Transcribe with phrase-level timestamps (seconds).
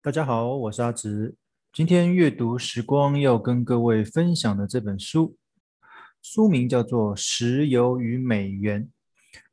[0.00, 1.34] 大家好，我是阿直。
[1.72, 5.36] 今天阅读时光要跟各位分享的这本书，
[6.22, 8.88] 书名叫做《石油与美元：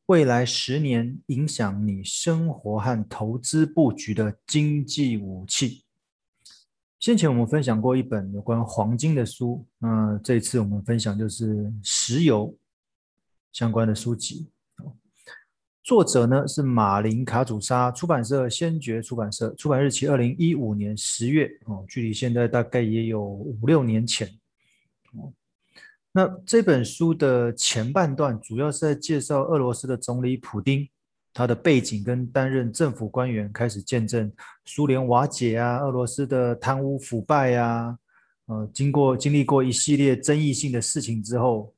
[0.06, 5.84] 未来十年影响你生活和投资布局的经济武器》。
[7.00, 12.56] 先前我们分享过一本有关黄金的书，那这次我们分享就是石油
[13.52, 14.48] 相关的书籍。
[15.86, 24.28] 作者呢是马林卡祖沙，出版社先觉出版社，出版日期二零一五年十月，哦，距离现在大概也有五六年前。
[26.12, 30.90] 那这本书的前半段主要是在介绍俄罗斯的总理普丁，
[31.32, 34.34] 他的背景跟担任政府官员开始见证
[34.66, 37.96] 苏联瓦解啊，俄罗斯的贪污腐败啊，
[38.48, 41.75] 呃，经过经历过一系列争议性的事情之后。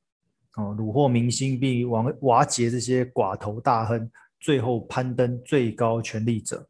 [0.56, 6.66] 哦，虏获民心并瓦瓦解这些寡头大亨，最后攀登最高权力者，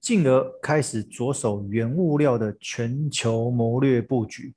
[0.00, 4.54] 进而开始着手原物料的全球谋略布局。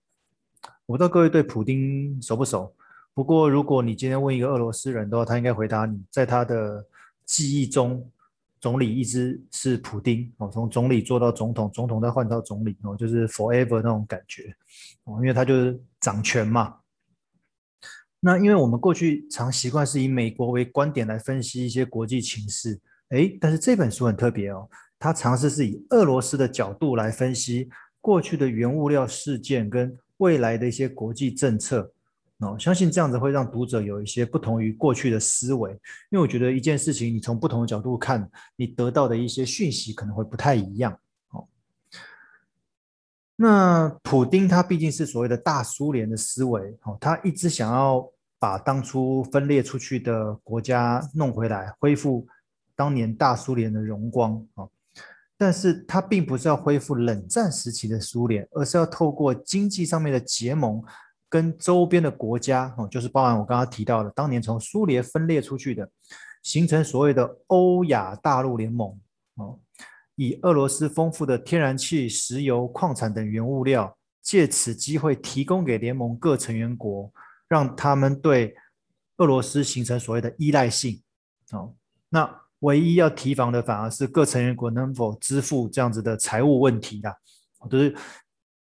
[0.86, 2.74] 我不知道各位对普丁熟不熟？
[3.14, 6.86] 不过如果你今天问一个俄罗斯人的话，他应该回答你，在他的
[7.26, 8.06] 记忆中，
[8.60, 14.54] 总理一直是普丁哦，从总理做到总统，总统再换到总理哦，就是 forever 那种感觉
[15.06, 16.76] 哦，因为他就是掌权嘛。
[18.24, 24.70] 那因为我们过去常习惯是以美国为观点来分析一些国际情势，诶，但是这本书很特别哦，
[25.00, 27.68] 它尝试是以俄罗斯的角度来分析
[28.00, 31.92] 过去的原物料事件跟未来的一些国际政策，
[32.38, 35.72] 哦，相信这样子会让读者有一些不同于过去的思维，
[36.12, 40.96] 因为我觉得一件事情你从不同的角度看，你得到的一些讯息可能会不太一样，
[43.42, 52.28] 那普丁他毕竟是所谓的大苏联的思维，哦，他一直想要把当初分裂出去的国家弄回来，恢复
[52.76, 54.70] 当年大苏联的荣光，哦，
[55.40, 60.80] 但是他并不是要恢复冷战时期的苏联，而是要透过经济上面的结盟，
[61.28, 65.90] 跟周边的国家，哦，就是包含我刚刚提到的，当年从苏联分裂出去的，
[66.44, 68.96] 形成所谓的欧亚大陆联盟，
[69.38, 69.58] 哦。
[70.16, 77.12] 以俄罗斯丰富的天然气、石油、矿产等原物料，借此机会提供给联盟各成员国，
[77.48, 78.56] 让他们对
[79.18, 81.02] 俄罗斯形成所谓的依赖性。
[81.54, 81.74] 哦，
[82.10, 87.16] 那唯一要提防的，反而是各成员国能否支付这样子的财务问题啦。
[87.70, 87.96] 就是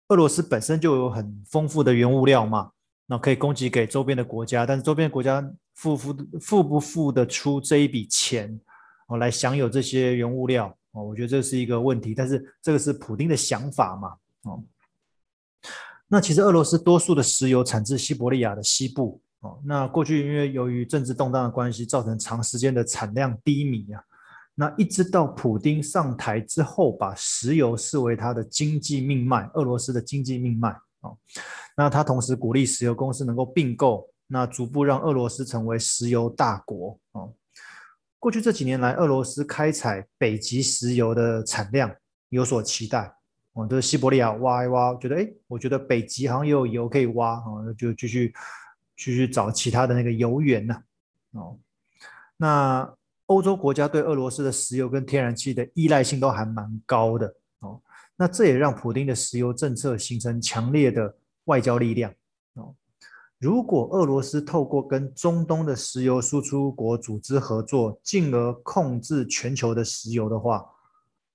[0.09, 2.71] 俄罗斯本身就有很丰富的原物料嘛，
[3.05, 5.41] 那可以供给给周边的国家，但是周边国家
[5.75, 8.59] 付付付不付得出这一笔钱，
[9.07, 10.77] 哦，来享有这些原物料。
[10.95, 14.15] 哦，我觉得这是一个问题，但是这个是普丁的想法嘛？
[14.43, 14.63] 哦，
[16.07, 19.21] 那其实俄罗斯多数的石油产自西伯利亚的西部。
[19.41, 24.01] 哦，那过去因为由于政治动荡的关系，造成长时间的产量低迷啊。
[24.55, 30.73] 那一直到普丁上台之后，把石油视为他的经济命脉，俄罗斯的经济命脉。
[31.01, 31.17] 哦，
[31.75, 36.97] 那他同时鼓励石油公司能够并购，那逐步让俄罗斯成为石油大国。
[37.11, 37.33] 哦。
[38.19, 41.93] 过去这几年来，俄罗斯开采北极石油的产量
[42.29, 43.13] 有所期待，
[43.53, 48.33] 哦，就是西伯利亚挖一挖，觉得哎，我觉得北极好像也有油可以挖，哦，就继续
[48.97, 50.75] 继续找其他的那个油源呢，
[51.31, 51.59] 哦，
[52.37, 52.91] 那
[53.27, 57.81] 欧洲国家对俄罗斯的石油跟天然气的依赖性都还蛮高的，哦，
[58.15, 61.15] 那这也让普丁的石油政策形成强烈的
[61.45, 62.11] 外交力量，
[63.45, 70.67] 如果俄罗斯透过跟中东的石油输出国组织合作，进而控制全球的石油的话，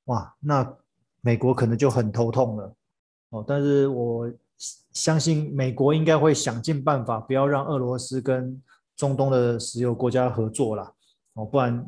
[0.06, 0.76] 哇，那
[1.20, 2.74] 美国可能就很头痛了
[3.28, 3.44] 哦。
[3.46, 4.28] 但是我
[4.92, 8.60] 相信美国应该会想尽办法，不要让俄罗斯跟
[8.96, 10.92] 中东的石油国家合作啦，
[11.34, 11.86] 哦，不然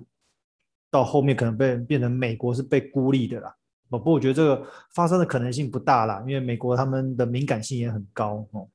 [0.88, 3.48] 到后面可能被变成美国是被孤立的啦。
[3.88, 8.68] 哦不过我觉得这个发生的可能性不大啦，因为美国他们的敏感性也很高哦。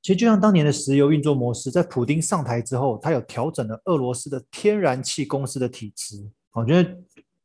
[0.00, 6.24] 其实就像当年的石油运作模式，在普丁上台之后，他有调整了俄罗斯的天然气公司的体制。
[6.52, 6.96] 我觉得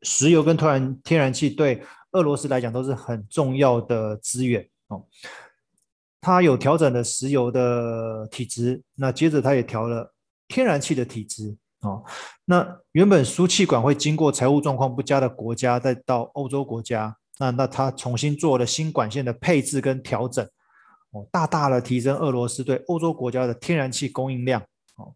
[0.04, 1.82] 石油跟天然天然气对
[2.12, 5.04] 俄罗斯来讲都是很重要的资源哦。
[6.22, 10.14] 他有调整了石油的体制，那接着他也调了
[10.48, 12.04] 天然气的体制哦。
[12.46, 20.48] 那原本输气管会经过财务状况不佳的国家，再到欧洲国家，那那他重新做了新管线的配置跟调整。
[21.14, 24.62] 哦，大大的提升俄罗斯对欧洲国家的天然气供应量。
[24.98, 25.16] 哦，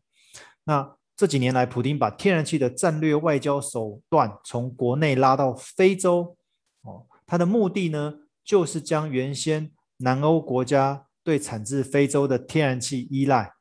[0.63, 6.37] 那这几年来，普丁把天然气的战略外交手段从国内拉到非洲。
[6.83, 8.13] 哦，他的目的呢，
[8.43, 13.53] 就是将原先南欧国家对产自非洲的天然气依赖，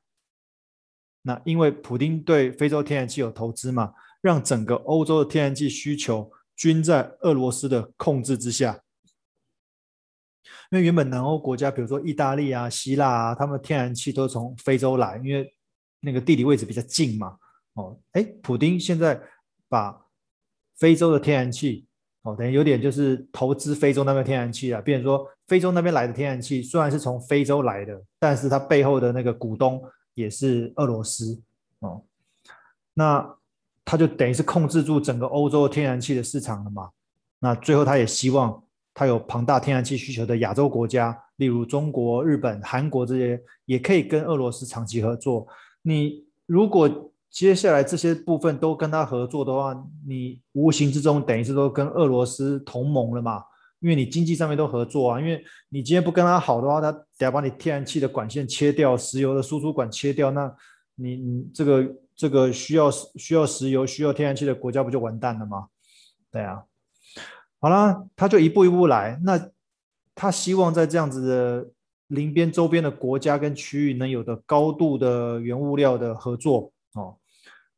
[1.22, 8.82] 那因为普丁对非洲天然气有投资嘛，让整个欧洲的天然气需求均在俄罗斯的控制之下。
[10.70, 15.48] 因为原本南欧国家，比如说意大利啊、希腊啊，他们天然气都从非洲来，因为
[16.00, 17.36] 那个地理位置比较近嘛。
[17.74, 19.20] 哦，哎，普丁现在
[19.68, 19.96] 把
[20.76, 21.86] 非洲的天然气，
[22.22, 24.80] 哦，等于有点就是投资非洲那边天然气啊。
[24.80, 29.80] 比如说，非洲那边来的天然气虽然是从非洲来的，但是它背后的那个股东
[30.14, 31.40] 也是俄罗斯。
[31.78, 32.02] 哦，
[32.94, 33.36] 那
[33.84, 36.90] 他就等于是控制住整个欧洲天然气的市场了嘛。
[37.38, 38.62] 那最后他也希望。
[38.98, 45.46] 它有庞大天然气需求的亚洲国家，例如中国、日本、韩国这些，也可以跟俄罗斯长期合作。
[45.82, 49.76] 你如果接下来这些部分都跟他合作的话，
[50.08, 53.42] 你无形之中等于是都跟俄罗斯同盟了嘛？
[53.80, 55.20] 因为你经济上面都合作啊。
[55.20, 60.50] 因为你今天不跟他好的话，他得要把你天然气的管线切掉，石油的输出管切掉，那
[60.94, 65.66] 你你这个这个需要需要石油、需要天然气的国家不就完蛋了吗？
[66.32, 66.62] 对啊。
[67.58, 69.20] 好了，他就一步一步来。
[69.24, 69.50] 那
[70.14, 71.70] 他希望在这样子的
[72.08, 77.16] 邻边周边的国家跟区域能有的高度的原物料的合作哦。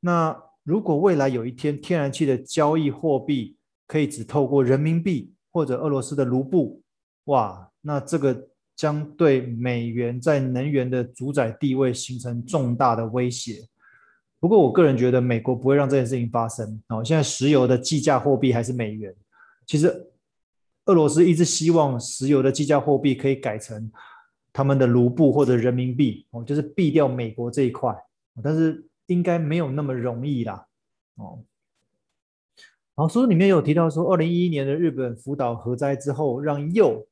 [0.00, 6.82] 那如果未来有一天天然气的交易货币可以只透过人民币或者俄罗斯的卢布，
[7.24, 13.66] 哇，那这个将对美元在能源的主宰地位形成重大的威胁。
[14.38, 17.02] 不过我个人觉得美国不会让这件事情发生哦。
[17.02, 19.14] 现在石油的计价货币还是美元。
[19.69, 20.11] 其实，
[20.87, 23.93] 俄罗斯一直希望石油的计价货币可以改成
[24.50, 27.94] 他们的卢布或者人民币哦，就是避掉美国这一块。
[28.43, 30.67] 但是应该没有那么容易啦
[31.17, 31.44] 哦。
[32.97, 37.06] 然后书里面有提到说，二零一一年的日本福岛核灾之后，让铀，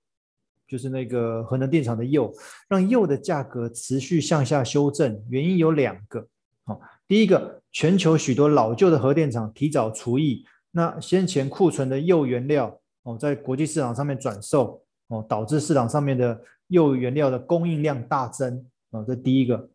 [0.66, 2.32] 就是那个核能电厂的铀，
[2.68, 5.22] 让铀的价格持续向下修正。
[5.28, 6.26] 原因有两个，
[6.64, 10.46] 哦，第一个，全球许多老旧的核电厂提早除役。
[10.76, 16.38] 那先前库存的铀原料哦，在国际市场上面转售哦，导致市场上面的
[16.68, 19.70] 铀原料的供应量大增哦，这第一个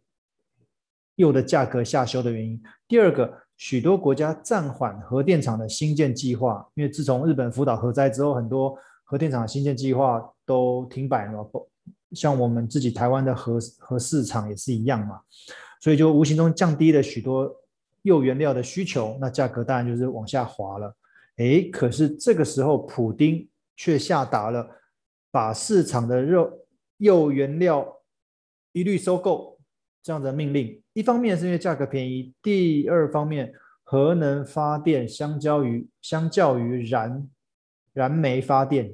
[1.15, 2.61] 铀的价格下修的原因。
[2.87, 11.51] 第二个，许多国家暂缓核电厂的新建计划，因为自从日本福岛核灾之后，很多核电厂新建计划都停摆了，
[12.11, 15.19] 像我们自己台湾的核核市场也是一样嘛，
[15.81, 17.51] 所以就无形中降低了许多。
[18.03, 20.95] 铀原料的需求，那价格当然就是往下滑了。
[21.37, 24.67] 诶，可是这个时候，普丁却下达了
[25.31, 26.51] 把市场的肉
[26.97, 28.01] 铀原料
[28.71, 29.59] 一律收购
[30.01, 30.81] 这样的命令。
[30.93, 33.53] 一方面是因为价格便宜，第二方面，
[33.83, 37.29] 核能发电相较于相较于燃
[37.93, 38.91] 燃煤发电，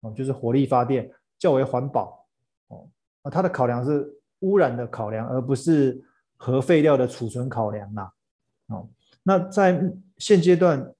[0.00, 2.26] 哦，就是火力发电较为环保。
[2.68, 2.88] 哦，
[3.22, 6.02] 那它的考量是污染的考量，而不是。
[6.40, 8.08] 核废料的储存考量呐，
[8.68, 8.88] 哦，
[9.24, 10.94] 那在现阶段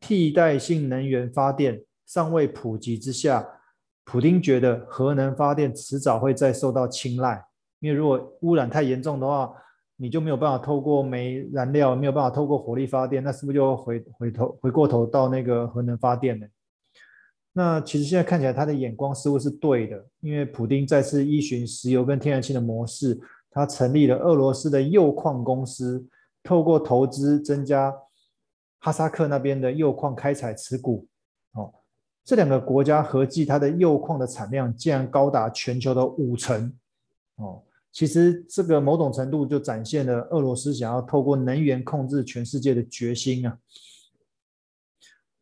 [0.00, 3.46] 替代性能源发电尚未普及之下，
[4.04, 7.44] 普丁觉得核能发电迟早会再受到青睐，
[7.80, 9.52] 因为如果污染太严重的话，
[9.96, 16.46] 你就没有办法透过煤燃料，没有办法透过火力发电，那是不是就回回头回过头到那个核能发电呢？
[17.52, 23.20] 那其实现在看起来他的眼光似乎是对的，因为普丁再次依循石油跟天然气的模式。
[23.50, 26.06] 他成立了俄罗斯的铀矿公司，
[26.42, 27.94] 透过投资增加
[28.78, 31.06] 哈萨克那边的铀矿开采持股。
[31.52, 31.72] 哦，
[32.24, 36.72] 这两个国家合计它的铀矿的产量竟然高达全球的五成。
[37.36, 43.58] 哦，其实这个某种程度就展现了俄罗斯想要透过能源控制全世界的决心啊。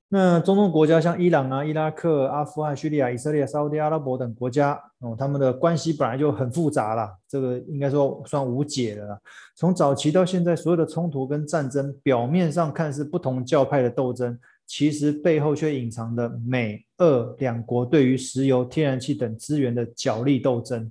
[0.08, 9.20] 那中东国家像伊朗啊、伊拉克、阿富汗、叙利亚、以色列、沙乌地阿拉伯等国家，哦，他们的关系本来就很复杂了，这个应该说算无解的了。
[9.56, 20.88] 从早期到现在，所有的冲突跟战争，表面上看是不同教派的斗争，其实背后却隐藏着美、俄两国对于石油、天然气等资源的角力斗争。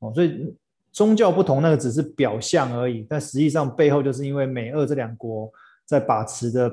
[0.00, 0.54] 哦，所以
[0.92, 5.50] 宗教不同，那个只是表象而已，但实际上背后就是因为美、俄这两国
[5.86, 6.70] 在把持的。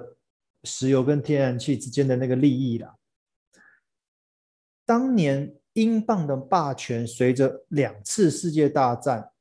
[0.63, 2.95] 石油跟天然气之间的那个利益啦，
[4.85, 9.31] 当年英镑的霸权随着两次世界大战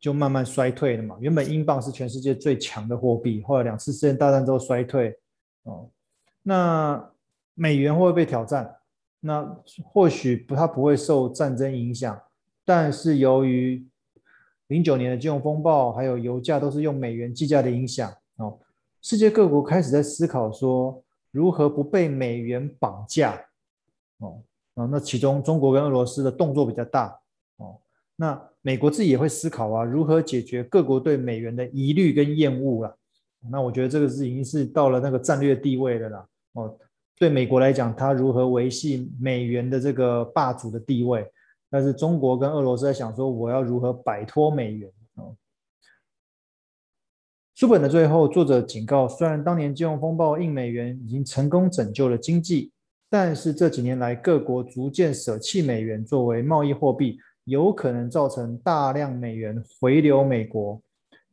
[0.00, 1.16] 就慢慢衰退了嘛。
[1.20, 5.14] 原本英镑是全世界最强的货币，后来两次世界大战之后衰退，
[5.64, 5.90] 哦，
[6.42, 7.12] 那
[7.54, 8.76] 美元会不会被挑战？
[9.20, 9.44] 那
[9.84, 12.18] 或许不，它不会受战争影响，
[12.64, 13.86] 但是由于
[14.68, 18.58] 零九年的金融风暴，还有油价都是用美元计价的影响，哦。
[19.02, 23.34] 世界各国开始在思考说，如何不被美元绑架，
[24.18, 24.40] 哦，
[24.74, 27.18] 啊那其中中国跟俄罗斯的动作比较大，
[27.56, 27.76] 哦，
[28.14, 32.96] 那美国自己也会思考啊，如何解决各国对美元的疑虑跟厌恶了。
[33.50, 36.78] 那我觉得这个是已经是到了那个战略地位了啦，哦，
[37.18, 41.28] 对美国来讲，它如何维系美元的这个霸主的地位？
[41.68, 44.88] 但是中国跟俄罗斯在想说，我要如何摆脱美元？
[45.16, 45.34] 哦，
[47.62, 52.72] 书本的最后，作者警告：虽然当年金融风暴印美元已经成功拯救了经济，
[53.08, 60.82] 但是这几年来各国逐渐舍弃美元作为贸易货币，有可能造成大量美元回流美国。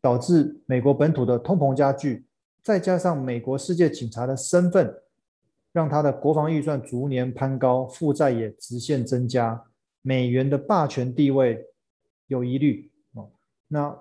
[0.01, 2.23] 导致美国本土的通膨加剧，
[2.61, 4.93] 再加上美国世界警察的身份，
[5.73, 9.59] 让他的国防预算逐年攀高，负债也直线增加，
[10.03, 11.65] 美元的霸权地位
[12.27, 12.91] 有疑虑。
[13.67, 13.97] 那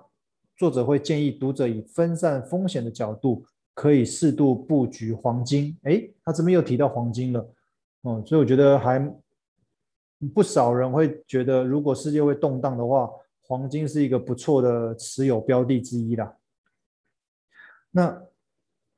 [0.59, 5.75] 作者会建议读者以分散风险的角度，可以适度布局黄金。
[5.83, 7.49] 诶，他这边又提到黄金了。
[8.01, 8.99] 哦，所以我觉得还
[10.33, 13.09] 不少人会觉得，如果世界会动荡的话。
[13.41, 16.35] 黄金是一个不错的持有标的之一啦。
[17.89, 18.21] 那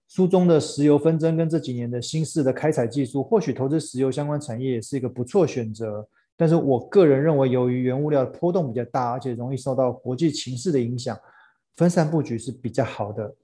[0.09, 6.05] 书中的石油纷争跟这几年的新式的开采技术，或许投资石油相关产业也是一个不错选择。
[6.35, 11.17] 但是我个人认为，由于原物料波动比较大，而且容易受到国际情势的影响，
[11.75, 13.35] 分散布局是比较好的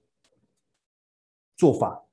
[1.56, 2.06] 做法。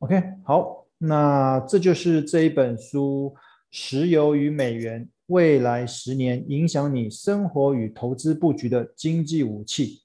[0.00, 3.34] OK，好，那这就是这一本书
[3.70, 5.04] 《石油与美元》。
[5.26, 10.02] 未来十年影响你生活与投资布局的经济武器。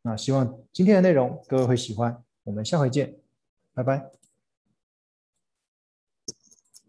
[0.00, 2.22] 那希望今天的内容各位会喜欢。
[2.42, 3.14] 我们下回见，
[3.74, 4.23] 拜拜。